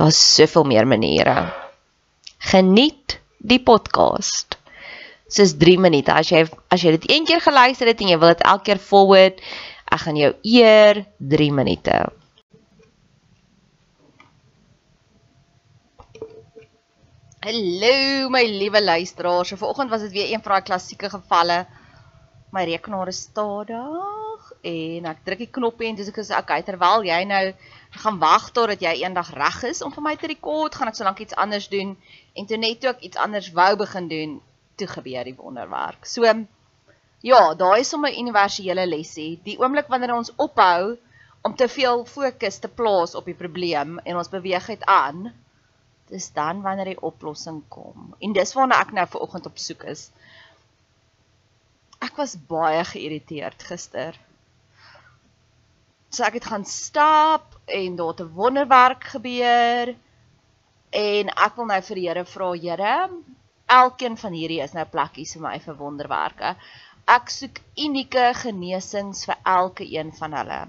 Daar's 0.00 0.34
soveel 0.34 0.64
meer 0.64 0.86
maniere. 0.88 1.52
Geniet 2.38 3.18
die 3.36 3.60
podcast. 3.60 4.56
Dis 5.28 5.52
3 5.60 5.74
minute. 5.76 6.08
As 6.08 6.30
jy 6.32 6.46
as 6.72 6.80
jy 6.80 6.94
dit 6.94 7.04
een 7.10 7.26
keer 7.28 7.42
geluister 7.44 7.90
het 7.90 8.00
en 8.00 8.08
jy 8.08 8.16
wil 8.22 8.32
dit 8.32 8.46
elke 8.48 8.64
keer 8.70 8.80
forward, 8.80 9.42
ek 9.92 10.00
gaan 10.06 10.16
jou 10.16 10.30
eer 10.54 11.02
3 11.34 11.50
minute. 11.52 11.98
Hallo 17.44 18.32
my 18.32 18.42
liewe 18.48 18.80
luisteraars. 18.80 19.52
So 19.52 19.60
vanoggend 19.60 19.92
was 19.92 20.06
dit 20.08 20.16
weer 20.16 20.32
een 20.32 20.40
van 20.40 20.54
daai 20.54 20.68
klassieke 20.70 21.12
gevalle. 21.12 21.66
My 22.56 22.64
rekenaar 22.64 23.12
is 23.12 23.20
stadig 23.28 24.48
en 24.64 25.12
ek 25.12 25.20
druk 25.28 25.44
die 25.44 25.52
knoppie 25.60 25.92
en 25.92 26.00
dis 26.00 26.08
ek 26.08 26.22
sê 26.24 26.40
okay 26.40 26.64
terwyl 26.64 27.04
jy 27.04 27.20
nou 27.28 27.44
Ek 27.90 28.00
gaan 28.04 28.20
wag 28.22 28.50
totdat 28.54 28.82
jy 28.84 28.92
eendag 29.02 29.32
reg 29.34 29.62
is 29.70 29.82
om 29.82 29.92
vir 29.92 30.04
my 30.06 30.14
te 30.16 30.30
rekord, 30.30 30.74
gaan 30.74 30.88
ek 30.88 30.98
solank 30.98 31.20
iets 31.24 31.34
anders 31.34 31.68
doen 31.72 31.96
en 32.38 32.46
toe 32.46 32.56
net 32.56 32.80
toe 32.80 32.92
ek 32.92 33.04
iets 33.08 33.18
anders 33.18 33.50
wou 33.56 33.70
begin 33.76 34.08
doen, 34.08 34.40
toe 34.78 34.86
gebeur 34.86 35.26
die 35.26 35.36
wonderwerk. 35.36 36.06
So 36.06 36.24
ja, 37.20 37.40
daai 37.54 37.80
is 37.80 37.90
sommer 37.92 38.10
'n 38.10 38.20
universele 38.22 38.86
lesie. 38.86 39.40
Die 39.44 39.58
oomblik 39.58 39.88
wanneer 39.88 40.14
ons 40.14 40.32
ophou 40.36 40.96
om 41.42 41.56
te 41.56 41.68
veel 41.68 42.04
fokus 42.04 42.58
te 42.58 42.68
plaas 42.68 43.14
op 43.14 43.24
die 43.24 43.36
probleem 43.36 43.98
en 43.98 44.16
ons 44.16 44.28
beweeg 44.28 44.68
uit 44.68 44.84
aan, 44.84 45.32
dis 46.10 46.32
dan 46.32 46.62
wanneer 46.62 46.92
die 46.92 47.02
oplossing 47.10 47.62
kom. 47.68 48.14
En 48.20 48.32
dis 48.32 48.54
waarna 48.54 48.80
ek 48.80 48.92
nou 48.92 49.06
ver 49.06 49.20
oggend 49.20 49.46
op 49.46 49.58
soek 49.58 49.84
is. 49.92 50.10
Ek 52.00 52.16
was 52.16 52.36
baie 52.48 52.84
geïrriteerd 52.84 53.62
gister. 53.62 54.16
So 56.10 56.24
ek 56.26 56.40
het 56.40 56.46
gaan 56.50 56.64
stap 56.66 57.54
en 57.70 57.96
daar 57.96 58.08
het 58.12 58.20
'n 58.20 58.34
wonderwerk 58.34 59.04
gebeur 59.14 59.94
en 60.90 61.28
ek 61.28 61.56
wil 61.56 61.66
nou 61.66 61.80
vir 61.88 61.96
die 61.96 62.08
Here 62.08 62.24
vra, 62.24 62.52
Here, 62.52 63.10
elkeen 63.66 64.16
van 64.16 64.32
hierdie 64.32 64.60
is 64.62 64.72
nou 64.74 64.84
plekkies 64.84 65.36
vir 65.36 65.42
my 65.42 65.58
vir 65.62 65.76
wonderwerke. 65.78 66.56
Ek 67.06 67.30
soek 67.30 67.60
unieke 67.78 68.32
genesings 68.34 69.24
vir 69.24 69.36
elke 69.44 69.86
een 69.86 70.12
van 70.12 70.32
hulle. 70.32 70.60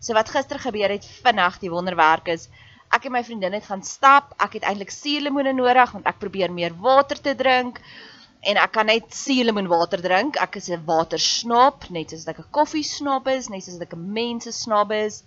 So 0.00 0.14
wat 0.14 0.28
gister 0.28 0.58
gebeur 0.58 0.90
het 0.90 1.06
vinnig 1.06 1.60
die 1.62 1.70
wonderwerk 1.70 2.28
is 2.28 2.48
ek 2.90 3.06
en 3.06 3.12
my 3.12 3.22
vriendin 3.24 3.52
het 3.52 3.64
gaan 3.70 3.82
stap. 3.82 4.34
Ek 4.38 4.58
het 4.58 4.66
eintlik 4.66 4.90
suurlemoene 4.90 5.52
nodig 5.52 5.92
want 5.92 6.06
ek 6.06 6.18
probeer 6.18 6.52
meer 6.52 6.74
water 6.74 7.20
te 7.20 7.34
drink 7.34 7.80
en 8.50 8.60
ek 8.60 8.72
kan 8.76 8.86
net 8.86 9.14
suurlemoenwater 9.14 10.02
drink. 10.04 10.36
Ek 10.36 10.56
is 10.60 10.68
'n 10.70 10.84
watersnop, 10.86 11.90
net 11.90 12.10
soos 12.10 12.28
ek 12.28 12.38
'n 12.40 12.50
koffiesnop 12.50 13.28
is, 13.28 13.48
net 13.48 13.64
soos 13.64 13.80
ek 13.80 13.94
'n 13.94 14.12
mensesnop 14.18 14.92
is. 14.92 15.22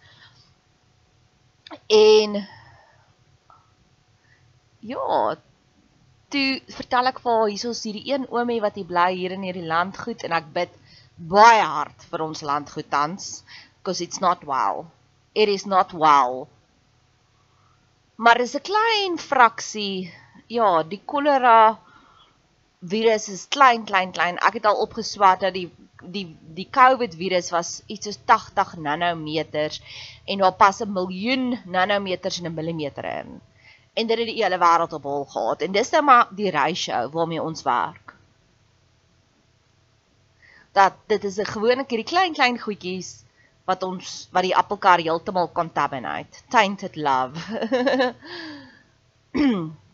En 1.89 2.47
ja, 4.80 5.36
toe 6.31 6.50
vertel 6.80 7.09
ek 7.12 7.19
vir 7.24 7.31
haar 7.31 7.50
hiersoos 7.51 7.83
hierdie 7.88 8.07
een 8.12 8.27
oomie 8.31 8.62
wat 8.63 8.75
hier 8.80 8.89
bly 8.92 9.09
hier 9.15 9.31
in 9.36 9.45
hierdie 9.47 9.68
landgoed 9.68 10.24
en 10.27 10.36
ek 10.39 10.51
bid 10.53 10.74
baie 11.18 11.63
hard 11.63 12.06
vir 12.12 12.24
ons 12.25 12.44
landgoed 12.45 12.89
tans 12.92 13.44
because 13.80 14.01
it's 14.03 14.21
not 14.21 14.44
well. 14.44 14.86
It 15.33 15.50
is 15.50 15.65
not 15.65 15.94
well. 15.94 16.47
Maar 18.18 18.42
is 18.42 18.56
'n 18.56 18.65
klein 18.71 19.18
fraksie. 19.18 20.12
Ja, 20.47 20.83
die 20.83 21.01
kolera 21.06 21.77
virus 22.81 23.29
is 23.29 23.47
klein 23.50 23.85
klein 23.85 24.12
klein. 24.12 24.38
Ek 24.38 24.59
het 24.59 24.65
al 24.65 24.81
opgeswat 24.81 25.41
dat 25.41 25.53
die 25.53 25.69
die 26.01 26.38
die 26.53 26.68
COVID 26.69 27.15
virus 27.18 27.50
was 27.50 27.81
iets 27.89 28.06
soos 28.06 28.19
80 28.25 28.77
nanometers 28.77 29.81
en 30.25 30.38
daar 30.38 30.53
pas 30.53 30.81
'n 30.81 30.94
miljoen 30.94 31.59
nanometers 31.65 32.39
in 32.39 32.45
'n 32.45 32.53
millimeter 32.53 33.06
in. 33.06 33.41
En 33.94 34.07
dit 34.07 34.18
het 34.18 34.27
die 34.27 34.44
hele 34.44 34.57
wêreld 34.57 34.94
op 34.94 35.03
hol 35.03 35.25
gehad 35.25 35.62
en 35.62 35.71
dis 35.71 35.89
nou 35.89 36.03
maar 36.03 36.27
die 36.31 36.51
ratio 36.51 37.09
waarmee 37.09 37.41
ons 37.41 37.63
werk. 37.63 38.15
Dat 40.71 40.94
dit 41.07 41.23
is 41.23 41.38
'n 41.38 41.45
gewone 41.45 41.85
hierdie 41.88 42.06
klein 42.06 42.33
klein 42.33 42.59
goedjies 42.59 43.23
wat 43.65 43.83
ons 43.83 44.27
wat 44.31 44.44
die 44.44 44.56
appelkar 44.56 45.00
heeltemal 45.00 45.51
contaminate. 45.51 46.39
Tainted 46.50 46.95
love. 46.95 47.39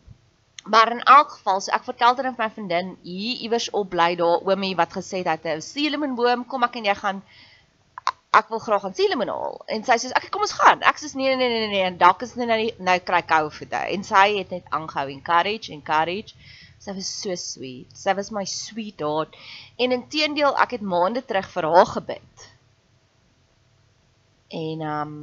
maar 0.64 0.92
in 0.92 1.04
elk 1.04 1.32
geval, 1.32 1.62
so 1.62 1.72
ek 1.72 1.84
vertel 1.84 2.16
dit 2.16 2.26
aan 2.26 2.36
my 2.38 2.50
vriendin 2.50 2.94
hier 3.04 3.42
iewers 3.46 3.70
op 3.70 3.90
bly 3.90 4.16
daar 4.16 4.44
oomie 4.48 4.76
wat 4.80 4.94
gesê 4.96 5.24
het 5.24 5.44
hy 5.44 5.56
'n 5.56 5.62
cinnamon 5.62 6.46
kom 6.48 6.64
ek 6.64 6.76
en 6.76 6.86
jy 6.86 6.96
gaan 6.96 7.24
ek 8.34 8.50
wil 8.50 8.60
graag 8.60 8.86
aan 8.86 8.96
cinnamon 8.98 9.30
haal. 9.30 9.62
En 9.70 9.84
sy 9.86 9.98
sê 10.02 10.12
ek 10.18 10.32
kom 10.34 10.42
ons 10.42 10.56
gaan. 10.58 10.82
Ek 10.82 10.98
sê 10.98 11.12
nee 11.16 11.36
nee 11.36 11.50
nee 11.50 11.60
nee 11.60 11.72
nee 11.76 11.86
en 11.86 11.98
dalk 11.98 12.24
is 12.26 12.34
net 12.40 12.50
nou 12.50 12.60
nou 12.90 12.98
kry 13.10 13.22
koue 13.22 13.52
voete. 13.54 13.82
En 13.96 14.04
sy 14.04 14.26
het 14.40 14.50
net 14.56 14.66
aangehou 14.70 15.08
encourage 15.14 15.74
encourage. 15.76 16.34
Sy 16.84 16.96
was 16.98 17.12
so 17.22 17.36
sweet. 17.40 17.94
Sy 17.96 18.16
was 18.18 18.32
my 18.32 18.44
sweetheart. 18.50 19.38
En 19.78 19.96
intedeel 19.96 20.58
ek 20.66 20.78
het 20.78 20.82
maande 20.96 21.24
terug 21.26 21.50
vir 21.54 21.70
haar 21.76 21.92
gebid. 21.94 22.48
En 24.64 24.82
um 24.82 25.14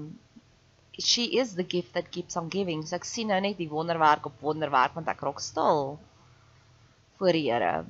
she 1.00 1.24
is 1.40 1.54
the 1.54 1.64
gift 1.64 1.94
that 1.94 2.10
keeps 2.10 2.36
on 2.36 2.48
giving. 2.48 2.84
So 2.86 2.96
ek 2.96 3.08
sien 3.08 3.30
nou 3.32 3.40
net 3.40 3.58
die 3.60 3.70
wonderwerk 3.70 4.26
op 4.30 4.44
wonderwerk 4.44 4.94
want 4.98 5.08
ek 5.08 5.24
raak 5.26 5.40
stil 5.44 5.98
voor 7.20 7.36
die 7.36 7.48
Here. 7.50 7.84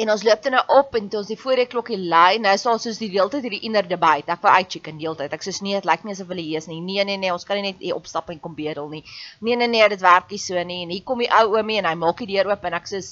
En 0.00 0.08
ons 0.14 0.22
loop 0.24 0.42
dan 0.42 0.54
nou 0.56 0.62
op 0.78 0.94
en 0.96 1.08
toe 1.12 1.18
ons 1.20 1.28
die 1.28 1.36
voorre 1.36 1.66
klokkie 1.68 1.98
lui, 1.98 2.38
nou 2.40 2.52
is 2.56 2.62
daar 2.64 2.78
soos 2.80 3.00
die 3.02 3.10
hele 3.12 3.28
tyd 3.32 3.44
hierdie 3.44 3.66
inner 3.68 3.84
debate. 3.88 4.32
Ek 4.32 4.40
wou 4.46 4.52
uitcheck 4.54 4.88
in 4.88 5.00
die 5.00 5.04
hele 5.04 5.18
tyd. 5.18 5.34
Ek 5.36 5.44
sê 5.44 5.52
nee, 5.60 5.76
dit 5.76 5.88
lyk 5.90 6.06
nie 6.06 6.14
asof 6.16 6.30
hulle 6.32 6.44
hier 6.46 6.62
is 6.62 6.70
nie. 6.70 6.78
Nee, 6.86 7.04
nee, 7.04 7.20
nee, 7.20 7.32
ons 7.34 7.44
kan 7.48 7.60
nie 7.60 7.66
net 7.68 7.82
hier 7.84 7.98
opstap 7.98 8.30
en 8.32 8.40
kom 8.40 8.56
bedel 8.56 8.88
nie. 8.88 9.02
Nee, 9.44 9.58
nee, 9.60 9.68
nee, 9.68 9.88
dit 9.92 10.04
werk 10.06 10.32
nie 10.32 10.40
so 10.40 10.64
nie. 10.64 10.82
En 10.86 10.94
hier 10.94 11.04
kom 11.04 11.20
die 11.20 11.28
ou 11.40 11.50
oomie 11.52 11.82
en 11.82 11.90
hy 11.90 11.96
maak 12.00 12.22
die 12.22 12.30
deur 12.32 12.48
oop 12.54 12.64
en 12.64 12.78
ek 12.80 12.88
sê 12.88 13.02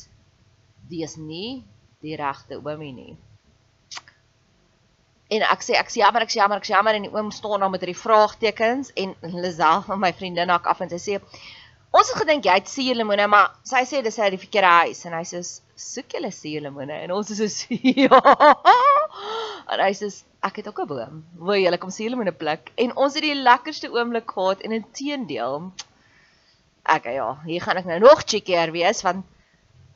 dis 0.88 1.16
nie 1.20 1.58
die 2.00 2.16
regte 2.16 2.56
oomie 2.62 2.94
nie. 2.94 3.16
En 5.28 5.44
ek 5.44 5.64
sê 5.64 5.76
ek 5.76 5.90
sê 5.92 6.00
jammer, 6.00 6.24
ek 6.24 6.32
sê 6.32 6.40
jammer, 6.40 6.60
ek 6.60 6.68
sê 6.68 6.72
jammer 6.72 6.96
en 6.96 7.04
die 7.04 7.12
oom 7.12 7.30
staan 7.34 7.60
daar 7.60 7.72
met 7.72 7.82
hierdie 7.84 8.00
vraagtekens 8.00 8.94
en 8.96 9.14
Lisel 9.42 9.82
van 9.84 10.00
my 10.00 10.12
vriendin 10.16 10.52
hak 10.54 10.68
af 10.72 10.80
en 10.84 10.92
sy 10.94 11.00
sê 11.02 11.18
ons 11.98 12.08
het 12.12 12.20
gedink 12.20 12.48
jy 12.48 12.54
het 12.56 12.70
suurlemoene, 12.70 13.26
maar 13.32 13.52
sy 13.68 13.82
sê 13.88 14.00
dis 14.04 14.18
uit 14.20 14.32
die 14.34 14.40
verkeerde 14.40 14.72
huis 14.84 15.04
en 15.08 15.16
hy 15.18 15.24
sê 15.28 15.42
soek 15.88 16.16
julle 16.16 16.32
suurlemoene 16.32 17.02
en 17.04 17.12
ons 17.16 17.32
is 17.34 17.42
so 17.60 17.76
ja. 18.04 18.22
En 19.68 19.84
hy 19.84 19.92
sê 20.00 20.08
ek 20.48 20.62
het 20.62 20.72
ook 20.72 20.80
'n 20.84 20.88
boom. 20.94 21.22
Wil 21.44 21.60
julle 21.64 21.78
kom 21.82 21.92
suurlemoene 21.92 22.32
pluk? 22.32 22.72
En 22.76 22.96
ons 22.96 23.14
het 23.14 23.24
die 23.24 23.36
lekkerste 23.36 23.92
oomblik 23.92 24.32
gehad 24.32 24.64
en 24.64 24.76
inteendeel 24.80 25.72
ek 26.88 27.10
ja, 27.12 27.34
hier 27.44 27.60
gaan 27.60 27.76
ek 27.76 27.88
nou 27.90 27.98
nog 28.00 28.24
chickier 28.24 28.72
wees 28.72 29.04
want 29.04 29.26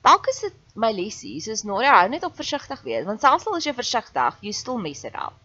dalk 0.02 0.28
is 0.32 0.40
dit 0.46 0.58
my 0.74 0.90
lesie, 0.94 1.38
soos 1.44 1.64
Noria 1.68 1.94
hou 2.00 2.08
net 2.10 2.24
op 2.26 2.36
versigtig 2.36 2.82
wees, 2.86 3.06
want 3.06 3.22
selfs 3.22 3.46
al 3.46 3.58
is 3.58 3.68
jy 3.68 3.74
versigtig, 3.76 4.38
jy 4.40 4.52
still 4.56 4.80
mess 4.80 5.04
it 5.08 5.14
up. 5.14 5.36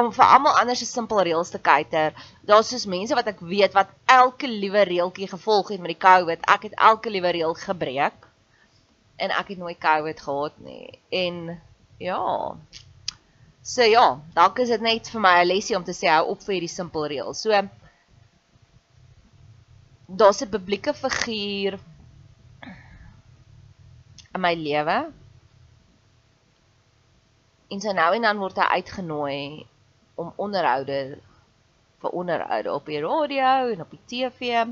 Om 0.00 0.10
vir 0.14 0.24
almal 0.24 0.56
anders 0.60 0.82
'n 0.82 0.90
simpel 0.90 1.20
reëls 1.26 1.50
te 1.50 1.58
kyker, 1.58 2.14
daar's 2.42 2.70
soos 2.72 2.86
mense 2.86 3.14
wat 3.14 3.28
ek 3.30 3.40
weet 3.40 3.74
wat 3.74 3.90
elke 4.06 4.48
liewe 4.48 4.82
reeltjie 4.88 5.28
gevolg 5.28 5.74
het 5.74 5.80
met 5.80 5.94
die 5.94 6.04
COVID. 6.06 6.46
Ek 6.54 6.62
het 6.62 6.74
elke 6.74 7.10
liewe 7.10 7.30
reël 7.30 7.54
gebreek 7.54 8.26
en 9.16 9.30
ek 9.30 9.54
het 9.54 9.58
nooit 9.58 9.78
COVID 9.78 10.20
gehad 10.20 10.58
nie. 10.58 10.98
En 11.10 11.60
ja. 11.98 12.56
So 13.62 13.82
ja, 13.82 14.20
dalk 14.34 14.58
is 14.58 14.68
dit 14.68 14.80
net 14.80 15.08
vir 15.08 15.20
my 15.20 15.40
'n 15.42 15.46
lesie 15.46 15.76
om 15.76 15.84
te 15.84 15.92
sê 15.92 16.08
hou 16.08 16.26
op 16.30 16.42
vir 16.42 16.54
hierdie 16.54 16.74
simpel 16.74 17.06
reëls. 17.06 17.40
So 17.40 17.50
daar's 20.16 20.42
'n 20.42 20.48
publieke 20.48 20.94
figuur 20.94 21.78
in 24.34 24.40
my 24.40 24.54
lewe. 24.54 25.12
En 27.68 27.80
so 27.80 27.92
nou 27.92 28.14
en 28.14 28.22
dan 28.22 28.38
word 28.38 28.56
hy 28.56 28.68
uitgenooi 28.78 29.66
om 30.14 30.32
onderhoude 30.36 31.18
vir 32.00 32.10
onderhoude 32.10 32.72
op 32.72 32.86
die 32.86 33.00
radio 33.00 33.72
en 33.72 33.80
op 33.80 33.90
die 33.90 34.04
TV. 34.06 34.66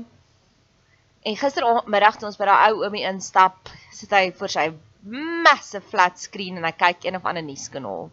En 1.23 1.37
gistermiddag 1.39 2.17
toe 2.17 2.27
ons 2.27 2.37
by 2.37 2.45
daai 2.45 2.71
ou 2.71 2.83
oomie 2.83 3.05
instap, 3.07 3.71
sit 3.91 4.11
hy 4.11 4.31
voor 4.37 4.51
sy 4.51 4.65
massive 5.43 5.83
flat 5.89 6.19
screen 6.19 6.59
en 6.59 6.67
hy 6.67 6.71
kyk 6.71 7.07
een 7.07 7.15
of 7.15 7.25
ander 7.25 7.43
nuuskanaal. 7.43 8.11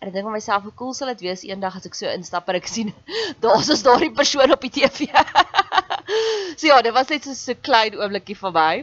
En 0.00 0.08
ek 0.08 0.14
dink 0.14 0.24
vir 0.24 0.32
myself, 0.32 0.64
hoe 0.64 0.74
cool 0.80 0.94
sal 0.96 1.10
dit 1.12 1.26
wees 1.26 1.42
eendag 1.44 1.76
as 1.76 1.86
ek 1.90 1.98
so 1.98 2.08
instap 2.08 2.48
en 2.48 2.56
ek 2.56 2.70
sien 2.70 2.94
daar's 3.44 3.68
is 3.74 3.84
daardie 3.84 4.12
persoon 4.16 4.54
op 4.54 4.62
die 4.64 4.72
TV. 4.80 5.10
So 6.56 6.66
ja, 6.66 6.80
dit 6.82 6.92
was 6.92 7.08
net 7.08 7.24
so 7.24 7.30
'n 7.30 7.38
so 7.38 7.54
klein 7.68 7.96
oombliekie 7.98 8.36
vir 8.42 8.52
my. 8.56 8.74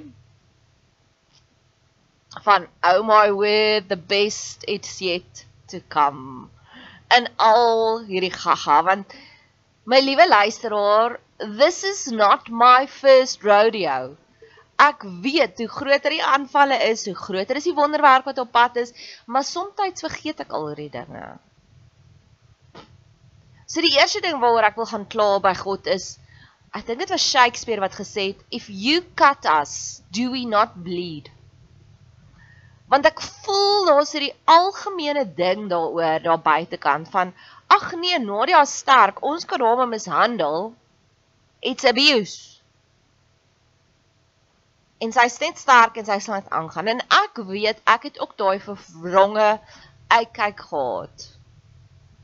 Van 2.46 2.68
oh 2.90 3.02
my 3.04 3.32
word 3.32 3.90
the 3.90 3.98
best 3.98 4.64
it's 4.68 5.00
yet 5.02 5.46
to 5.68 5.82
come. 5.90 6.50
En 7.08 7.30
al 7.38 8.04
hierdie 8.10 8.34
gaga 8.34 8.84
want 8.84 9.14
my 9.86 10.00
liewe 10.00 10.28
luisteraar 10.28 11.20
this 11.62 11.84
is 11.84 12.06
not 12.12 12.50
my 12.50 12.88
first 12.88 13.44
rodeo. 13.44 14.16
Ek 14.78 15.04
weet 15.24 15.58
hoe 15.58 15.68
groter 15.68 16.14
die 16.14 16.24
aanvalle 16.24 16.78
is 16.92 17.06
hoe 17.10 17.16
groter 17.16 17.58
is 17.58 17.66
die 17.70 17.78
wonderwerk 17.78 18.26
wat 18.30 18.38
op 18.38 18.52
pad 18.52 18.78
is 18.84 18.94
maar 19.26 19.44
soms 19.44 20.02
vergeet 20.06 20.40
ek 20.46 20.54
al 20.54 20.68
hierdie 20.68 20.94
dinge. 20.94 21.38
So 23.68 23.82
die 23.82 23.98
eerste 24.00 24.22
ding 24.24 24.40
waaroor 24.40 24.70
ek 24.70 24.78
wil 24.80 24.90
gaan 24.92 25.08
kla 25.12 25.40
by 25.44 25.54
God 25.58 25.88
is 25.92 26.18
ek 26.75 26.86
dink 26.88 27.00
dit 27.00 27.14
was 27.14 27.24
Shakespeare 27.24 27.81
wat 27.81 27.96
gesê 27.96 28.31
het 28.34 28.44
if 28.52 28.68
you 28.69 29.02
cut 29.16 29.46
us 29.46 30.02
do 30.12 30.31
we 30.31 30.46
not 30.46 30.75
bleed? 30.84 31.31
Want 32.88 33.08
ek 33.08 33.22
voel 33.22 33.88
daar's 33.90 34.14
hierdie 34.16 34.36
algemene 34.48 35.25
ding 35.36 35.68
daaroor 35.72 36.24
daar 36.24 36.44
buitekant 36.44 37.10
van 37.12 37.34
ag 37.68 37.90
nee 38.00 38.19
Nadia 38.19 38.64
sterk 38.66 39.24
ons 39.24 39.46
kan 39.46 39.64
hom 39.64 39.90
mishandel. 39.92 40.72
It's 41.60 41.84
abuse. 41.84 42.62
En 45.04 45.12
sy 45.13 45.28
steeds 45.30 45.62
sterk 45.62 45.98
en 46.00 46.08
sy 46.08 46.18
sal 46.24 46.40
net 46.40 46.50
aangaan. 46.50 46.88
En 46.96 47.02
ek 47.24 47.42
weet 47.50 47.81
ek 47.86 48.08
het 48.10 48.22
ook 48.24 48.38
daai 48.40 48.60
verwronge 48.63 49.50
uitkyk 50.08 50.63
gehad. 50.70 51.28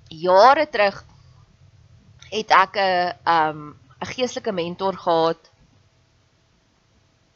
Jare 0.10 0.66
terug 0.69 1.04
het 2.31 2.51
ek 2.51 2.78
'n 2.78 3.13
um 3.36 3.62
'n 4.03 4.13
geestelike 4.15 4.51
mentor 4.51 4.97
gehad 4.97 5.53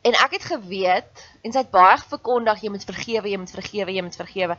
En 0.08 0.14
ek 0.14 0.38
het 0.38 0.46
geweet 0.48 1.24
en 1.44 1.52
sy 1.52 1.64
het 1.66 1.72
baie 1.74 1.98
verkondig 2.00 2.62
jy 2.64 2.70
moet 2.72 2.86
vergewe, 2.88 3.28
jy 3.28 3.40
moet 3.42 3.52
vergewe, 3.52 3.92
jy 3.92 4.04
moet 4.06 4.16
vergewe. 4.16 4.56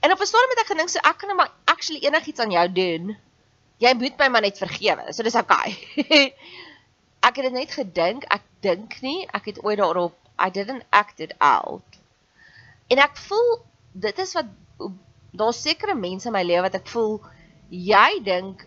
En 0.00 0.12
op 0.14 0.20
'n 0.20 0.30
stadium 0.30 0.52
het 0.54 0.62
ek 0.62 0.70
gedink 0.72 0.92
so 0.92 1.00
ek 1.02 1.16
kan 1.18 1.28
net 1.28 1.36
maar 1.36 1.52
actually 1.64 2.00
enigiets 2.06 2.40
aan 2.40 2.54
jou 2.54 2.66
doen. 2.72 3.16
Jy 3.82 3.92
moet 3.98 4.18
my 4.18 4.28
maar 4.28 4.44
net 4.46 4.58
vergewe. 4.58 5.12
So 5.12 5.22
dis 5.22 5.34
okay. 5.34 5.74
ek 7.28 7.36
het 7.36 7.44
dit 7.48 7.52
net 7.52 7.72
gedink, 7.72 8.24
ek 8.24 8.42
dink 8.60 9.00
nie, 9.00 9.26
ek 9.32 9.44
het 9.44 9.64
ooit 9.64 9.78
daarop 9.78 10.14
I 10.38 10.50
didn't 10.50 10.84
act 10.90 11.20
it 11.20 11.34
out. 11.38 11.98
En 12.88 12.98
ek 12.98 13.16
voel 13.16 13.64
dit 13.92 14.18
is 14.18 14.32
wat 14.32 14.46
daar's 15.30 15.62
sekere 15.62 15.94
mense 15.94 16.26
in 16.26 16.32
my 16.32 16.42
lewe 16.42 16.62
wat 16.62 16.74
ek 16.74 16.86
voel 16.86 17.20
jy 17.70 18.22
dink 18.22 18.66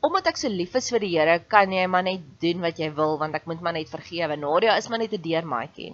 omdat 0.00 0.30
ek 0.32 0.38
so 0.40 0.48
lief 0.48 0.76
is 0.78 0.88
vir 0.92 1.02
die 1.04 1.12
Here, 1.14 1.38
kan 1.52 1.72
jy 1.72 1.86
maar 1.86 2.04
net 2.06 2.22
doen 2.42 2.62
wat 2.64 2.78
jy 2.80 2.88
wil 2.96 3.18
want 3.20 3.36
ek 3.36 3.48
moet 3.50 3.60
maar 3.64 3.76
net 3.76 3.92
vergewe. 3.92 4.36
Nadia 4.36 4.76
is 4.80 4.88
maar 4.88 5.02
net 5.02 5.12
'n 5.12 5.22
deurmaatjie. 5.22 5.92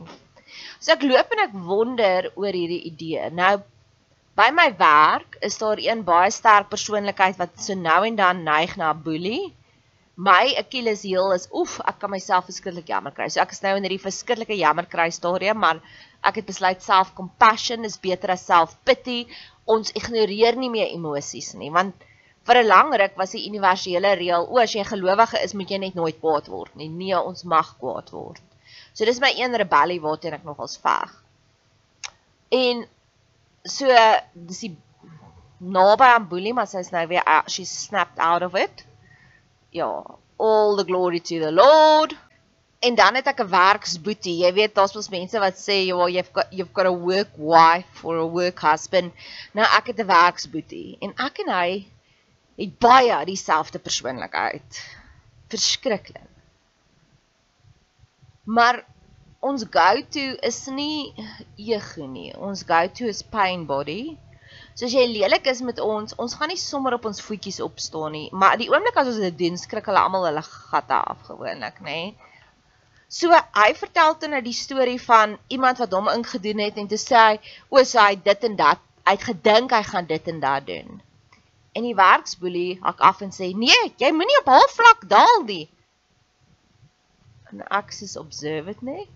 So 0.79 0.93
ek 0.93 1.03
loop 1.03 1.33
en 1.35 1.43
ek 1.47 1.55
wonder 1.71 2.31
oor 2.37 2.55
hierdie 2.55 2.85
idee. 2.91 3.31
Nou 3.31 3.63
by 4.37 4.51
my 4.53 4.69
werk 4.79 5.39
is 5.41 5.59
daar 5.59 5.81
een 5.81 6.05
baie 6.05 6.31
sterk 6.31 6.69
persoonlikheid 6.69 7.39
wat 7.41 7.57
so 7.67 7.75
nou 7.75 8.05
en 8.07 8.17
dan 8.17 8.43
neig 8.45 8.77
na 8.77 8.93
boelie. 8.95 9.55
My 10.17 10.55
Achilles 10.57 11.03
heel 11.03 11.33
is 11.33 11.49
oef, 11.53 11.81
ek 11.85 11.99
kan 12.01 12.11
myself 12.11 12.47
verskriklik 12.49 12.89
jammer 12.89 13.13
kry. 13.13 13.29
So 13.29 13.41
ek 13.41 13.53
is 13.53 13.63
nou 13.65 13.75
in 13.77 13.85
hierdie 13.85 14.01
verskriklike 14.01 14.57
jammer 14.57 14.87
kry 14.89 15.11
stadium, 15.11 15.59
maar 15.61 15.81
ek 16.25 16.41
het 16.41 16.47
besluit 16.47 16.81
self-compassion 16.83 17.85
is 17.85 17.99
beter 18.01 18.33
as 18.33 18.47
self-pity. 18.47 19.27
Ons 19.67 19.93
ignoreer 19.99 20.57
nie 20.57 20.71
meer 20.73 20.93
emosies 20.95 21.53
nie, 21.55 21.73
want 21.75 22.07
vir 22.47 22.63
'n 22.63 22.67
lang 22.67 22.95
ruk 22.95 23.17
was 23.17 23.31
die 23.35 23.47
universele 23.49 24.15
reël: 24.15 24.47
o, 24.49 24.59
as 24.59 24.73
jy 24.73 24.85
gelowige 24.85 25.43
is, 25.43 25.55
moet 25.55 25.71
jy 25.71 25.79
net 25.79 25.95
nooit 25.95 26.19
kwaad 26.21 26.47
word 26.49 26.75
nie. 26.77 26.89
Nee, 26.89 27.19
ons 27.19 27.45
mag 27.45 27.77
kwaad 27.79 28.11
word. 28.11 28.43
So 28.95 29.05
dis 29.05 29.21
my 29.21 29.33
een 29.37 29.57
rebellie 29.57 30.01
waarteen 30.01 30.37
ek 30.39 30.45
nogals 30.45 30.79
veg. 30.83 31.15
En 32.49 32.87
so 33.65 33.87
dis 34.33 34.61
die 34.61 34.77
naby 35.59 36.05
aan 36.13 36.29
boelie, 36.29 36.55
maar 36.55 36.69
sy 36.71 36.85
is 36.85 36.93
nou 36.95 37.07
weer 37.11 37.25
uh, 37.27 37.43
she 37.49 37.65
snapped 37.65 38.19
out 38.19 38.43
of 38.43 38.55
it. 38.55 38.85
Ja, 39.75 39.91
all 40.39 40.77
the 40.77 40.85
glory 40.85 41.21
to 41.21 41.41
the 41.41 41.53
Lord. 41.53 42.15
En 42.85 42.95
dan 42.95 43.15
het 43.15 43.27
ek 43.27 43.41
'n 43.43 43.51
werksboetie. 43.51 44.37
Jy 44.45 44.53
weet 44.53 44.75
daar's 44.75 44.95
mos 44.95 45.09
mense 45.09 45.39
wat 45.41 45.57
sê 45.59 45.83
jy 45.89 45.97
well, 45.97 46.13
you've 46.13 46.33
got 46.33 46.47
you've 46.51 46.73
got 46.73 46.87
a 46.87 46.93
work 46.93 47.33
wife 47.37 48.05
or 48.05 48.17
a 48.17 48.29
work 48.29 48.61
husband. 48.61 49.13
Nou 49.53 49.67
ek 49.67 49.87
het 49.87 49.99
'n 49.99 50.07
werksboetie 50.07 50.97
en 51.01 51.13
ek 51.17 51.39
en 51.45 51.53
hy 51.53 51.87
het 52.57 52.79
baie 52.81 53.25
dieselfde 53.29 53.79
persoonlikheid. 53.79 54.83
Verskriklik. 55.53 56.23
Maar 58.45 58.85
ons 59.41 59.65
go-to 59.71 60.37
is 60.47 60.61
nie 60.73 61.13
ego 61.57 62.07
nie. 62.07 62.31
Ons 62.37 62.65
go-to 62.67 63.11
is 63.11 63.23
pain 63.23 63.67
body. 63.67 64.17
So 64.77 64.87
as 64.87 64.95
jy 64.95 65.07
lelik 65.09 65.49
is 65.51 65.63
met 65.65 65.81
ons, 65.81 66.15
ons 66.21 66.35
gaan 66.37 66.51
nie 66.53 66.61
sommer 66.61 66.97
op 66.97 67.07
ons 67.09 67.23
voetjies 67.25 67.63
opstaan 67.65 68.13
nie, 68.13 68.27
maar 68.33 68.59
die 68.61 68.69
oomblik 68.69 68.99
as 69.01 69.09
ons 69.09 69.23
dit 69.25 69.39
doen, 69.41 69.57
skrik 69.61 69.89
hulle 69.89 70.03
almal 70.05 70.27
hulle 70.29 70.43
gatte 70.45 70.97
af 70.97 71.23
gewoonlik, 71.29 71.81
nê? 71.85 72.13
So 73.09 73.33
hy 73.33 73.71
vertel 73.79 74.17
toe 74.21 74.29
nou 74.33 74.43
die 74.45 74.57
storie 74.57 74.99
van 75.01 75.37
iemand 75.55 75.81
wat 75.81 75.97
hom 75.97 76.11
ingedoen 76.13 76.61
het 76.67 76.77
en 76.83 76.91
toe 76.93 77.01
sê 77.01 77.17
hy, 77.23 77.39
"O, 77.71 77.83
so 77.85 78.03
hy 78.03 78.17
dit 78.21 78.45
en 78.51 78.57
dat, 78.57 78.83
hy 79.07 79.17
het 79.17 79.29
gedink 79.31 79.73
hy 79.73 79.83
gaan 79.83 80.07
dit 80.07 80.29
en 80.29 80.41
dat 80.41 80.67
doen." 80.67 81.01
En 81.77 81.85
die 81.85 81.97
werksboelie 81.99 82.79
hak 82.81 83.03
af 83.05 83.21
en 83.27 83.35
sê, 83.37 83.51
"Nee, 83.55 83.93
jy 84.01 84.11
moenie 84.13 84.41
op 84.41 84.49
haar 84.55 84.71
vlak 84.79 85.09
daal 85.09 85.43
nie." 85.45 85.67
En 87.53 87.63
ek 87.81 87.93
sê 87.93 88.09
observe 88.19 88.73
dit 88.73 88.83
net. 88.83 89.09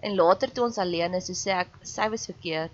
En 0.00 0.14
later 0.14 0.52
toe 0.52 0.64
ons 0.64 0.78
alleen 0.78 1.14
is, 1.14 1.26
so 1.26 1.32
sê 1.32 1.54
ek, 1.64 1.78
sy 1.82 2.08
was 2.12 2.26
verkeerd. 2.26 2.72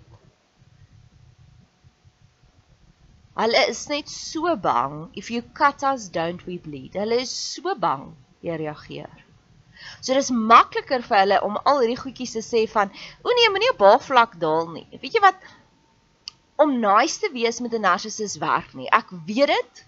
Hulle 3.33 3.61
is 3.69 3.87
net 3.89 4.09
so 4.09 4.55
bang 4.55 5.09
if 5.17 5.31
you 5.33 5.41
cut 5.57 5.83
us 5.83 6.09
don't 6.09 6.45
we 6.45 6.59
bleed. 6.61 6.93
Hulle 6.93 7.21
is 7.25 7.31
so 7.33 7.73
bang 7.75 8.11
jy 8.45 8.57
reageer. 8.61 9.23
So 10.01 10.13
dis 10.13 10.29
makliker 10.31 11.01
vir 11.07 11.19
hulle 11.23 11.39
om 11.47 11.57
al 11.63 11.81
hierdie 11.81 11.99
goedjies 12.01 12.35
te 12.37 12.43
sê 12.45 12.61
van 12.69 12.93
o 13.23 13.33
nee, 13.33 13.49
moenie 13.49 13.71
op 13.73 13.81
haar 13.87 14.03
vlak 14.05 14.37
daal 14.43 14.69
nie. 14.75 14.85
Weet 15.01 15.17
jy 15.17 15.23
wat 15.23 15.49
om 16.63 16.77
nice 16.79 17.19
te 17.19 17.29
wees 17.33 17.59
met 17.63 17.73
'n 17.73 17.85
narcissus 17.85 18.37
werk 18.43 18.73
nie. 18.73 18.89
Ek 18.99 19.09
weet 19.27 19.51
dit. 19.53 19.85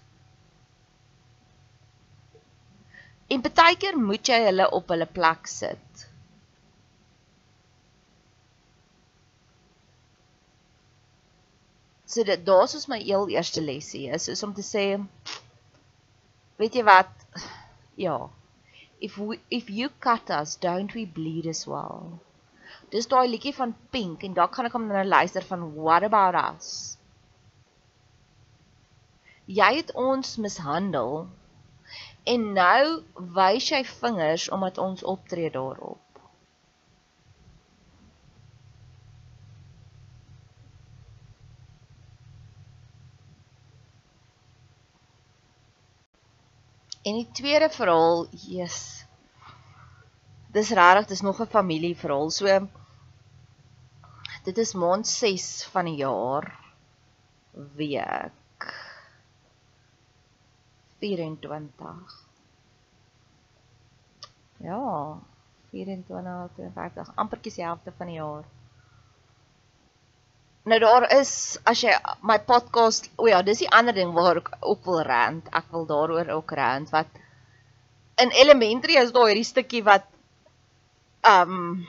En 3.26 3.42
baie 3.42 3.76
keer 3.76 3.96
moet 3.98 4.28
jy 4.30 4.38
hulle 4.44 4.70
op 4.70 4.92
hulle 4.94 5.06
plek 5.18 5.48
sit. 5.50 6.06
So 12.06 12.22
dit 12.24 12.44
daar's 12.46 12.74
ons 12.78 12.86
my 12.86 13.00
heel 13.02 13.28
eerste 13.34 13.60
lesie 13.60 14.06
is 14.18 14.28
is 14.28 14.42
om 14.46 14.54
te 14.54 14.62
sê 14.62 14.84
weet 16.60 16.78
jy 16.78 16.84
wat 16.86 17.26
ja 17.96 18.30
if 19.00 19.18
we, 19.18 19.40
if 19.50 19.68
you 19.68 19.90
cut 20.00 20.30
us 20.30 20.56
don't 20.56 20.94
we 20.94 21.04
bleed 21.04 21.46
as 21.46 21.66
well. 21.66 22.20
Dis 22.94 23.08
daai 23.10 23.26
liedjie 23.28 23.54
van 23.54 23.74
Pink 23.90 24.22
en 24.22 24.34
daar 24.34 24.50
kan 24.54 24.68
ek 24.68 24.74
hom 24.76 24.86
nou 24.86 25.02
luister 25.04 25.42
van 25.48 25.64
What 25.74 26.06
about 26.06 26.36
us? 26.38 26.68
Jy 29.46 29.70
het 29.78 29.90
ons 29.94 30.36
mishandel 30.42 31.26
en 32.34 32.46
nou 32.54 32.84
wys 33.38 33.70
jy 33.70 33.82
vingers 33.90 34.48
omdat 34.54 34.78
ons 34.82 35.02
optree 35.02 35.50
daarop. 35.50 36.02
En 47.06 47.14
die 47.14 47.28
tweede 47.32 47.70
verhaal, 47.70 48.26
Jesus. 48.30 49.05
Dis 50.56 50.72
regtig, 50.72 51.08
dis 51.12 51.22
nog 51.26 51.40
'n 51.42 51.52
familieverhaal. 51.52 52.30
So 52.30 52.68
dit 54.46 54.58
is 54.58 54.74
maand 54.74 55.06
6 55.06 55.64
van 55.72 55.84
die 55.84 55.96
jaar 56.00 56.46
week 57.76 58.66
24. 60.98 62.24
Ja, 64.56 65.18
24 65.70 66.50
25, 66.56 67.12
amperkies 67.14 67.54
die 67.54 67.64
helfte 67.64 67.92
van 67.98 68.06
die 68.06 68.16
jaar. 68.16 68.44
Nou 70.66 70.78
daar 70.82 71.10
is 71.14 71.58
as 71.62 71.82
jy 71.84 71.92
my 72.26 72.38
podcast, 72.42 73.10
o 73.16 73.28
ja, 73.28 73.42
dis 73.42 73.60
die 73.62 73.70
ander 73.70 73.94
ding 73.94 74.14
waar 74.16 74.40
ek 74.40 74.50
ook 74.60 74.84
wil 74.88 75.02
rant. 75.06 75.46
Ek 75.54 75.68
wil 75.70 75.86
daaroor 75.86 76.32
ook 76.38 76.50
rant 76.58 76.90
wat 76.90 77.06
in 78.16 78.32
elementary 78.32 78.96
is 78.96 79.12
daar 79.12 79.28
hierdie 79.28 79.46
stukkie 79.46 79.84
wat 79.84 80.08
um 81.28 81.86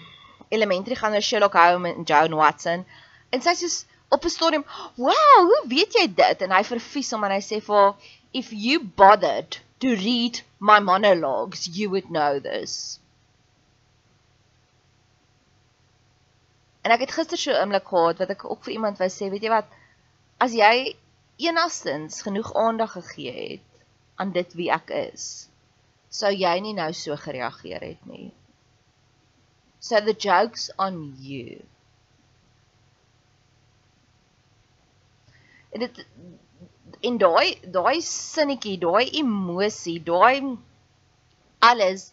elementary 0.49 0.95
gaan 0.95 1.13
oor 1.13 1.21
Sherlock 1.21 1.53
Holmes 1.53 1.95
en 1.95 2.03
Joan 2.03 2.35
Watson 2.35 2.85
en 3.29 3.41
sy 3.41 3.53
sê 3.59 3.69
op 4.09 4.25
'n 4.25 4.29
stadium, 4.29 4.65
"Wow, 4.95 5.39
hoe 5.49 5.63
weet 5.67 5.93
jy 5.93 6.07
dit?" 6.07 6.41
en 6.41 6.51
hy 6.51 6.63
verfies 6.63 7.11
hom 7.11 7.23
en 7.23 7.31
hy 7.31 7.41
sê 7.41 7.61
vir 7.61 7.95
"If 8.33 8.51
you 8.51 8.79
bothered 8.79 9.59
to 9.79 9.87
read 9.89 10.41
my 10.59 10.79
monologues, 10.79 11.67
you 11.67 11.89
would 11.89 12.09
know 12.09 12.39
this." 12.39 12.99
En 16.81 16.91
ek 16.91 16.99
het 16.99 17.11
gister 17.11 17.37
so 17.37 17.51
'n 17.51 17.61
oomblik 17.61 17.87
gehad 17.87 18.17
wat 18.17 18.29
ek 18.29 18.45
ook 18.45 18.63
vir 18.63 18.73
iemand 18.73 18.97
wou 18.97 19.09
sê, 19.09 19.29
weet 19.29 19.43
jy 19.43 19.49
wat? 19.49 19.67
As 20.39 20.53
jy 20.53 20.95
enigstens 21.37 22.21
genoeg 22.21 22.53
aandag 22.55 22.91
gegee 22.91 23.33
het 23.49 23.85
aan 24.15 24.31
dit 24.31 24.53
wie 24.53 24.71
ek 24.71 24.89
is, 24.89 25.49
sou 26.09 26.31
jy 26.31 26.59
nie 26.59 26.73
nou 26.73 26.93
so 26.93 27.15
gereageer 27.15 27.81
het 27.81 28.05
nie. 28.05 28.31
So 29.79 29.99
the 30.01 30.13
jokes 30.13 30.69
on 30.77 31.15
you. 31.19 31.63
Dit 35.77 36.05
en 37.05 37.17
daai 37.21 37.49
daai 37.75 37.99
sinnetjie, 38.01 38.77
daai 38.81 39.05
emosie, 39.21 39.99
daai 40.01 40.57
alles 41.69 42.11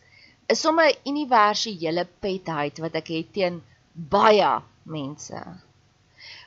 is 0.48 0.60
sommer 0.60 0.88
'n 0.90 0.98
universele 1.12 2.04
petheid 2.24 2.80
wat 2.84 2.98
ek 3.00 3.08
het 3.16 3.32
teen 3.36 3.62
baie 3.94 4.52
mense. 4.96 5.40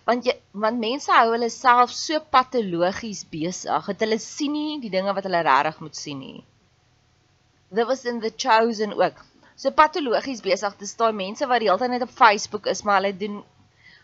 Want 0.07 0.25
jy 0.29 0.35
want 0.63 0.79
mense 0.79 1.11
hou 1.11 1.31
hulle 1.33 1.49
self 1.49 1.91
so 1.91 2.19
patologies 2.35 3.23
besig 3.33 3.89
dat 3.91 4.05
hulle 4.05 4.19
sien 4.19 4.53
nie 4.53 4.77
die 4.83 4.93
dinge 4.93 5.15
wat 5.17 5.25
hulle 5.27 5.41
regtig 5.49 5.81
moet 5.83 5.95
sien 6.03 6.19
nie. 6.19 6.43
There 7.71 7.89
was 7.89 8.05
in 8.05 8.19
the 8.19 8.31
chosen 8.31 8.93
ook. 8.93 9.25
So 9.57 9.73
patologies 9.73 10.43
besig 10.45 10.75
te 10.77 10.85
staan 10.85 11.15
mense 11.17 11.47
wat 11.49 11.63
die 11.63 11.69
hele 11.69 11.81
tyd 11.81 11.95
net 11.95 12.05
op 12.05 12.13
Facebook 12.13 12.67
is, 12.69 12.83
maar 12.85 13.01
hulle 13.01 13.17
doen 13.17 13.39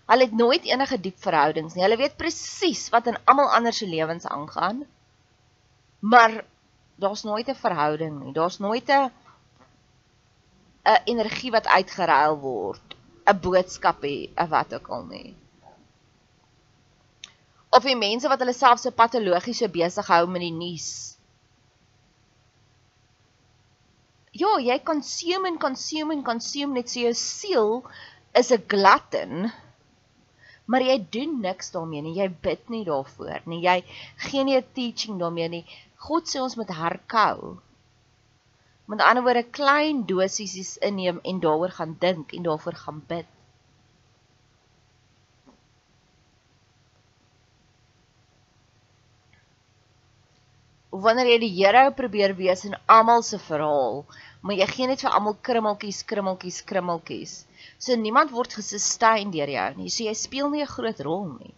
hulle 0.10 0.26
het 0.28 0.34
nooit 0.36 0.66
enige 0.68 0.98
diep 1.00 1.20
verhoudings 1.24 1.76
nie. 1.76 1.84
Hulle 1.86 2.00
weet 2.02 2.18
presies 2.20 2.88
wat 2.92 3.06
in 3.08 3.20
almal 3.30 3.54
anders 3.56 3.78
se 3.80 3.88
lewens 3.88 4.26
aangaan. 4.28 4.82
Maar 6.02 6.42
daar's 7.00 7.24
nooit 7.24 7.48
'n 7.48 7.56
verhouding 7.56 8.20
nie. 8.24 8.34
Daar's 8.34 8.60
nooit 8.60 8.90
'n 8.90 9.12
'n 10.86 11.02
energie 11.06 11.52
wat 11.52 11.68
uitgeruil 11.68 12.40
word 12.40 12.96
'n 13.26 13.40
boodskap 13.40 14.02
hê 14.04 14.30
of 14.36 14.50
wat 14.50 14.74
ook 14.74 14.88
al 14.88 15.06
nie. 15.06 15.36
Of 17.70 17.84
die 17.84 17.96
mense 17.96 18.28
wat 18.28 18.40
hulle 18.40 18.54
self 18.54 18.80
so 18.80 18.92
patologies 18.92 19.58
so 19.58 19.68
besig 19.68 20.08
hou 20.08 20.28
met 20.28 20.42
die 20.42 20.52
nuus. 20.52 21.13
Ja, 24.34 24.56
jy 24.58 24.80
consume 24.82 25.46
en 25.52 25.60
consume 25.62 26.16
en 26.16 26.24
consume 26.26 26.74
net 26.74 26.90
so 26.90 27.04
jou 27.04 27.14
siel 27.14 27.74
is 28.40 28.50
'n 28.52 28.64
glutton. 28.72 29.52
Maar 30.66 30.82
jy 30.82 30.96
doen 31.16 31.36
niks 31.42 31.70
daarmee 31.76 32.02
nie. 32.02 32.16
Jy 32.18 32.30
bid 32.48 32.70
nie 32.70 32.84
daarvoor 32.88 33.46
nie. 33.46 33.62
Jy 33.62 33.84
gee 34.26 34.44
nie 34.44 34.58
'n 34.58 34.66
teaching 34.74 35.20
daarmee 35.20 35.50
nie. 35.50 35.66
God 36.08 36.26
sê 36.26 36.42
ons 36.42 36.56
moet 36.56 36.74
herkou. 36.74 37.60
Met 38.88 39.02
ander 39.02 39.24
woorde 39.24 39.44
klein 39.44 40.06
dosies 40.06 40.78
inneem 40.78 41.20
en 41.24 41.40
daaroor 41.40 41.72
gaan 41.78 41.96
dink 42.00 42.34
en 42.34 42.44
daarvoor 42.44 42.76
gaan 42.86 43.04
bid. 43.08 43.30
Wanneer 51.04 51.34
jy 51.34 51.40
die 51.42 51.54
Here 51.58 51.88
probeer 51.98 52.36
wees 52.38 52.64
in 52.68 52.76
almal 52.88 53.24
se 53.28 53.40
verhaal, 53.42 54.04
maar 54.42 54.56
jy 54.56 54.68
gee 54.72 54.88
net 54.88 55.02
vir 55.04 55.16
almal 55.18 55.36
krummeltjies, 55.48 56.04
krummeltjies, 56.08 56.62
krummeltjies. 56.70 57.34
So 57.78 57.96
niemand 58.00 58.32
word 58.32 58.56
gesustain 58.56 59.34
deur 59.34 59.52
jou 59.52 59.68
nie. 59.80 59.92
So 59.92 60.08
jy 60.08 60.16
speel 60.16 60.50
nie 60.54 60.64
'n 60.64 60.74
groot 60.76 61.00
rol 61.04 61.28
nie. 61.40 61.54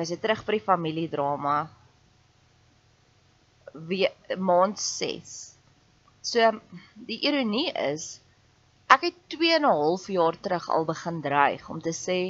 As 0.00 0.08
jy 0.08 0.16
terug 0.16 0.40
by 0.46 0.52
die 0.56 0.64
familiedrama 0.64 1.56
wie 3.74 4.08
maand 4.38 4.78
6. 4.80 5.34
So 6.22 6.52
die 6.94 7.18
ironie 7.28 7.68
is 7.74 8.20
ek 8.90 9.08
het 9.08 9.18
2 9.36 9.56
en 9.56 9.66
'n 9.66 9.76
half 9.82 10.06
jaar 10.08 10.40
terug 10.40 10.68
al 10.68 10.84
begin 10.84 11.20
dreig 11.20 11.68
om 11.70 11.80
te 11.80 11.94
sê 12.04 12.20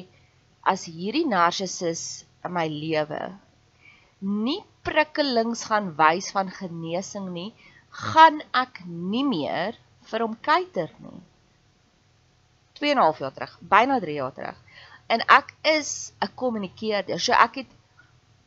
as 0.73 0.85
hierdie 0.85 1.27
narcissus 1.27 2.25
in 2.45 2.53
my 2.53 2.67
lewe 2.69 3.23
nie 4.21 4.61
prikkelings 4.85 5.65
gaan 5.71 5.95
wys 5.97 6.31
van 6.37 6.51
genesing 6.53 7.31
nie, 7.33 7.51
gaan 7.91 8.41
ek 8.53 8.83
nie 8.87 9.25
meer 9.25 9.77
vir 10.11 10.25
hom 10.25 10.37
kuiter 10.45 10.91
nie. 11.01 11.21
2 12.81 12.91
en 12.93 12.99
'n 12.99 13.03
half 13.03 13.19
jaar 13.19 13.33
terug, 13.33 13.59
byna 13.61 14.01
3 14.01 14.15
jaar 14.15 14.33
terug 14.33 14.59
en 15.09 15.21
ek 15.29 15.55
is 15.63 16.13
'n 16.21 16.35
kommunikeerder. 16.35 17.19
So 17.19 17.33
ek 17.33 17.55
het 17.55 17.71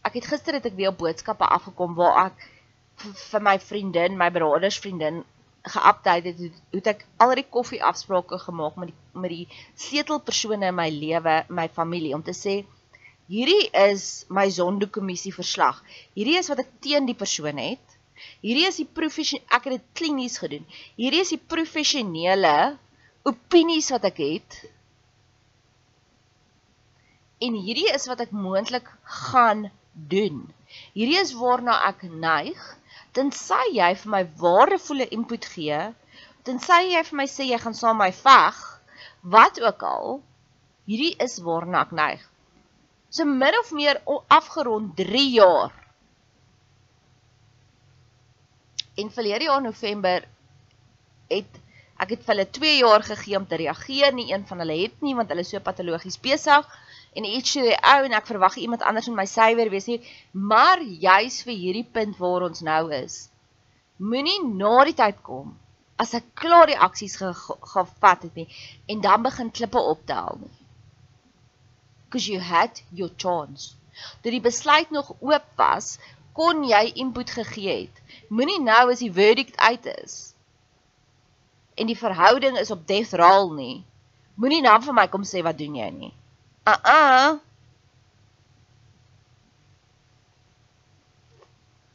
ek 0.03 0.13
het 0.13 0.25
gister 0.25 0.53
het 0.53 0.65
ek 0.65 0.75
weer 0.75 0.91
boodskappe 0.91 1.45
afgekom 1.45 1.95
waar 1.95 2.25
ek 2.25 2.49
vir 3.31 3.41
my 3.41 3.59
vriendin, 3.59 4.17
my 4.17 4.29
broers 4.29 4.79
vriendin 4.79 5.23
geupdate 5.63 6.33
het, 6.33 6.61
het 6.75 6.87
ek 6.91 7.05
al 7.23 7.33
die 7.39 7.47
koffie 7.47 7.81
afsprake 7.83 8.39
gemaak 8.41 8.75
met 8.81 8.91
die 8.91 8.99
met 9.13 9.31
die 9.31 9.45
sleutelpersone 9.79 10.71
in 10.71 10.75
my 10.75 10.89
lewe, 10.91 11.43
my 11.49 11.67
familie 11.71 12.15
om 12.17 12.23
te 12.25 12.33
sê 12.35 12.63
hierdie 13.31 13.69
is 13.71 14.25
my 14.29 14.49
sondekommissie 14.51 15.33
verslag. 15.33 15.79
Hierdie 16.17 16.37
is 16.39 16.49
wat 16.51 16.63
ek 16.65 16.71
teen 16.83 17.07
die 17.07 17.17
persoon 17.17 17.61
het. 17.61 17.97
Hierdie 18.43 18.67
is 18.67 18.79
die 18.81 18.89
professionele 18.99 19.55
ek 19.55 19.67
het 19.69 19.75
dit 19.77 19.87
klinies 19.99 20.37
gedoen. 20.41 20.65
Hierdie 20.99 21.23
is 21.23 21.33
die 21.33 21.41
professionele 21.53 22.55
opinies 23.27 23.89
wat 23.93 24.09
ek 24.11 24.19
het. 24.19 24.59
En 27.43 27.55
hierdie 27.59 27.89
is 27.91 28.07
wat 28.11 28.23
ek 28.23 28.35
moontlik 28.35 28.87
gaan 29.29 29.69
doen. 29.93 30.43
Hierdie 30.95 31.19
is 31.21 31.33
waarna 31.37 31.79
ek 31.89 32.05
neig 32.09 32.59
tensy 33.13 33.75
jy 33.77 33.89
vir 34.01 34.11
my 34.15 34.23
waardevolle 34.41 35.07
input 35.15 35.45
gee, 35.55 35.79
tensy 36.47 36.81
jy 36.91 37.03
vir 37.09 37.19
my 37.21 37.27
sê 37.29 37.47
jy 37.47 37.59
gaan 37.61 37.77
saam 37.77 37.99
my 38.01 38.11
veg, 38.23 38.59
wat 39.35 39.59
ook 39.61 39.83
al, 39.87 40.21
hierdie 40.89 41.15
is 41.23 41.37
waarna 41.45 41.85
ek 41.85 41.93
neig. 41.95 42.23
So 43.13 43.25
min 43.29 43.55
of 43.59 43.71
meer 43.77 44.01
afgerond 44.33 44.95
3 44.97 45.25
jaar. 45.37 45.73
En 48.97 49.11
verlede 49.13 49.49
jaar 49.49 49.61
November 49.61 50.25
het 51.29 51.61
ek 52.03 52.15
het 52.15 52.25
hulle 52.27 52.45
2 52.57 52.73
jaar 52.79 53.05
gegee 53.05 53.37
om 53.37 53.45
te 53.47 53.57
reageer, 53.61 54.13
nie 54.13 54.31
een 54.33 54.43
van 54.49 54.59
hulle 54.65 54.75
het 54.81 55.05
nie 55.05 55.13
want 55.15 55.29
hulle 55.29 55.45
so 55.45 55.61
patologies 55.63 56.17
besig 56.19 56.65
en 57.15 57.27
iets 57.29 57.51
so 57.55 57.61
die 57.65 57.77
ou 57.77 57.99
en 58.07 58.15
ek 58.17 58.29
verwag 58.29 58.55
iemand 58.61 58.85
anders 58.87 59.09
in 59.09 59.17
my 59.17 59.25
sywer 59.29 59.69
wees 59.73 59.87
nie, 59.89 59.99
maar 60.31 60.81
juis 60.81 61.41
vir 61.47 61.57
hierdie 61.59 61.89
punt 61.97 62.17
waar 62.21 62.47
ons 62.49 62.63
nou 62.65 62.83
is. 62.95 63.27
Moenie 63.97 64.39
na 64.45 64.79
die 64.89 64.97
tyd 64.97 65.21
kom 65.25 65.53
as 66.01 66.15
ek 66.17 66.33
klaar 66.39 66.67
die 66.67 66.79
aksies 66.87 67.15
ge 67.21 67.29
gevat 67.73 68.25
het 68.25 68.35
nie 68.39 68.47
en 68.89 69.03
dan 69.05 69.23
begin 69.23 69.53
klippe 69.53 69.79
optel 69.79 70.41
nie. 70.41 70.57
Because 72.05 72.29
you 72.29 72.41
had 72.41 72.81
your 72.91 73.11
chance. 73.17 73.75
Toe 74.21 74.33
die 74.33 74.41
besluit 74.41 74.89
nog 74.91 75.13
oop 75.19 75.45
was, 75.57 75.97
kon 76.33 76.65
jy 76.65 76.83
input 77.01 77.29
gegee 77.29 77.85
het. 77.85 78.01
Moenie 78.29 78.59
nou 78.61 78.89
as 78.91 79.01
die 79.05 79.13
verdict 79.13 79.57
uit 79.57 79.85
is 79.93 80.33
en 81.77 81.89
die 81.89 81.97
verhouding 81.97 82.57
is 82.61 82.71
op 82.71 82.87
death 82.87 83.13
roll 83.17 83.53
nie. 83.57 83.83
Moenie 84.37 84.61
nou 84.61 84.75
vir 84.81 84.93
my 84.97 85.07
kom 85.09 85.23
sê 85.25 85.41
wat 85.45 85.57
doen 85.57 85.77
jy 85.77 85.89
nie. 85.93 86.11
Uh-uh. 86.63 87.39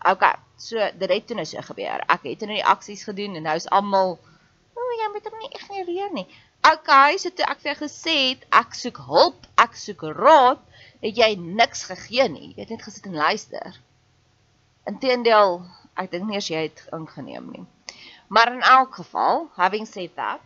Okay, 0.08 0.34
so 0.56 0.76
dit 0.98 1.10
het 1.10 1.26
toe 1.26 1.36
nou 1.36 1.46
so 1.48 1.62
gebeur. 1.64 2.04
Ek 2.06 2.26
het 2.28 2.44
nou 2.44 2.52
die 2.54 2.64
aksies 2.64 3.04
gedoen 3.08 3.38
en 3.38 3.46
nou 3.48 3.56
is 3.56 3.68
almal, 3.74 4.14
o, 4.18 4.82
oh, 4.82 4.92
jy 5.00 5.08
moet 5.14 5.26
hom 5.28 5.40
nie 5.42 5.50
ignoreer 5.56 6.12
nie. 6.14 6.26
Okay, 6.68 7.16
so 7.22 7.32
toe 7.32 7.46
ek 7.48 7.62
vir 7.62 7.72
jou 7.72 7.78
gesê 7.80 8.16
het 8.20 8.44
ek 8.60 8.76
soek 8.76 9.00
hulp, 9.08 9.48
ek 9.60 9.76
soek 9.78 10.04
raad, 10.18 10.60
het 11.00 11.16
jy 11.16 11.30
niks 11.40 11.86
gegee 11.88 12.28
nie. 12.32 12.52
Jy 12.52 12.64
het 12.66 12.74
net 12.74 12.84
gesit 12.84 13.08
en 13.08 13.18
luister. 13.18 13.80
Inteendeel, 14.90 15.62
ek 15.96 16.12
dink 16.12 16.28
nie 16.28 16.40
as 16.40 16.50
jy 16.52 16.66
het 16.68 16.84
ingeneem 16.92 17.48
nie. 17.54 17.64
Maar 18.28 18.52
in 18.52 18.62
elk 18.62 19.00
geval, 19.00 19.46
having 19.56 19.86
said 19.88 20.12
that, 20.20 20.44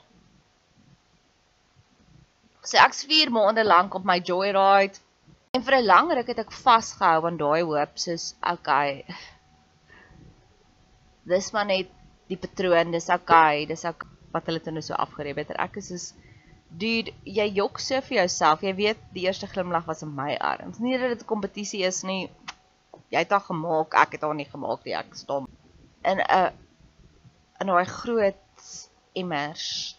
So 2.62 2.78
ek's 2.78 3.04
4 3.11 3.31
maande 3.35 3.64
lank 3.66 3.95
op 3.99 4.04
my 4.07 4.21
joyride 4.21 5.00
en 5.54 5.62
vir 5.62 5.75
'n 5.78 5.87
lang 5.87 6.12
ruk 6.12 6.28
het 6.31 6.38
ek 6.38 6.52
vasgehou 6.64 7.26
aan 7.26 7.37
daai 7.37 7.62
hoop 7.62 7.99
soos 7.99 8.35
okay. 8.52 9.04
Dis 11.26 11.52
maar 11.52 11.66
net 11.66 11.90
die 12.28 12.37
patroon, 12.37 12.90
dis 12.92 13.09
okay, 13.09 13.66
dis 13.66 13.85
okay 13.85 14.09
wat 14.33 14.49
hulle 14.49 14.62
toe 14.64 14.73
nou 14.75 14.83
so 14.85 14.97
afgereep 15.04 15.42
het. 15.42 15.52
Ek 15.61 15.76
is 15.81 15.90
soos 15.92 16.07
dude, 16.83 17.12
jy 17.28 17.47
jok 17.59 17.81
so 17.85 18.00
vir 18.09 18.23
jouself. 18.23 18.62
Jy 18.64 18.73
weet 18.78 19.00
die 19.16 19.26
eerste 19.26 19.49
glimlag 19.50 19.87
was 19.88 20.02
in 20.06 20.15
my 20.17 20.32
arms. 20.41 20.80
Nie 20.80 20.99
dat 20.99 21.13
dit 21.13 21.25
'n 21.25 21.32
kompetisie 21.34 21.82
is 21.84 22.02
nie. 22.02 22.30
Jy 23.13 23.19
het 23.19 23.30
haar 23.30 23.45
gemaak, 23.45 23.95
ek 23.95 24.13
het 24.13 24.23
haar 24.23 24.34
nie 24.34 24.49
gemaak 24.49 24.84
nie. 24.84 24.95
Ek 24.95 25.15
stom. 25.15 25.49
In 26.04 26.19
'n 26.21 26.52
in 27.60 27.67
daai 27.67 27.84
groot 27.84 28.89
immers 29.15 29.99